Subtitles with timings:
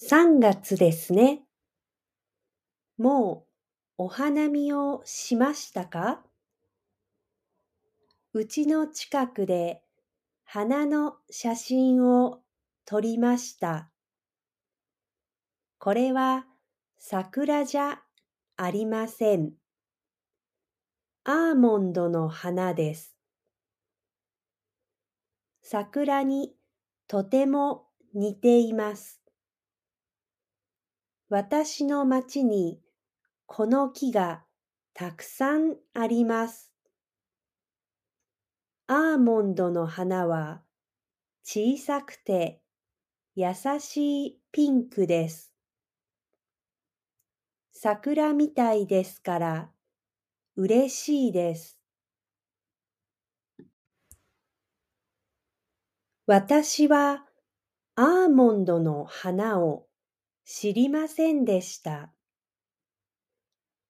[0.00, 1.42] 3月ですね。
[2.98, 3.46] も
[3.98, 6.22] うお花見をしましたか？
[8.32, 9.82] うちの近くで
[10.44, 12.38] 花の写真を
[12.84, 13.90] 撮りました。
[15.80, 16.46] これは
[16.96, 18.00] 桜じゃ
[18.56, 19.50] ありません。
[21.24, 23.16] アーモンドの花です。
[25.60, 26.54] 桜に
[27.08, 29.20] とても似ています。
[31.30, 32.80] 私の町に
[33.44, 34.44] この木が
[34.94, 36.72] たくさんあります。
[38.86, 40.62] アーモンドの花は
[41.44, 42.62] 小さくて
[43.34, 45.52] 優しいピンクです。
[47.72, 49.70] 桜みたいですから
[50.56, 51.78] 嬉しいです。
[56.26, 57.26] 私は
[57.96, 59.88] アーモンドの花を
[60.50, 62.10] 知りませんでした。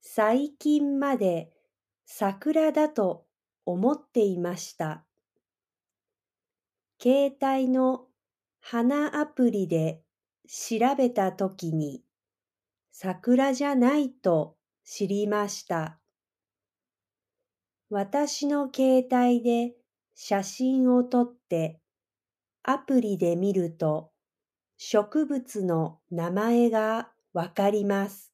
[0.00, 1.52] 最近まで
[2.04, 3.26] 桜だと
[3.64, 5.04] 思っていました。
[7.00, 8.06] 携帯の
[8.58, 10.02] 花アプリで
[10.48, 12.02] 調べたときに
[12.90, 16.00] 桜じゃないと知りました。
[17.88, 19.76] 私の携帯で
[20.16, 21.78] 写真を撮って
[22.64, 24.10] アプリで見ると
[24.80, 28.32] 植物の名前がわかります。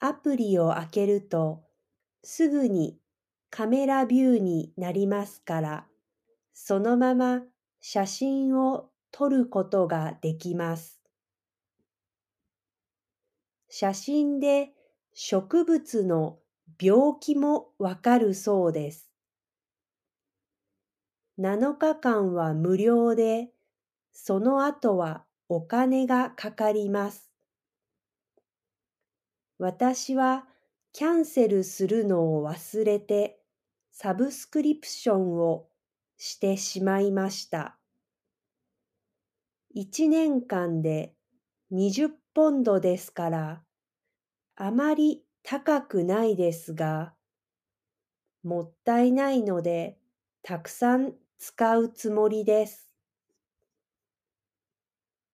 [0.00, 1.62] アプリを開けると
[2.24, 2.98] すぐに
[3.50, 5.86] カメラビューになりますから、
[6.52, 7.42] そのまま
[7.80, 11.00] 写真を撮ることができます。
[13.68, 14.72] 写真で
[15.14, 16.40] 植物の
[16.82, 19.08] 病気もわかるそうです。
[21.38, 23.50] 7日間は無料で
[24.12, 27.30] その後はお金がかかります。
[29.58, 30.46] 私は
[30.92, 33.40] キャンセルするのを忘れて
[33.90, 35.68] サブスクリプションを
[36.16, 37.78] してしまいました。
[39.72, 41.14] 一年間で
[41.72, 43.62] 20ポンドですから
[44.56, 47.14] あまり高くないですが
[48.42, 49.98] もったいないので
[50.42, 52.89] たくさん使うつもりです。